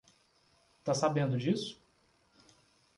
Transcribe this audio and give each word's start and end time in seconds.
Tá 0.83 0.95
sabendo 0.95 1.37
disso? 1.37 1.79